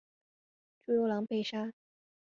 [0.83, 1.73] 朱由榔被杀。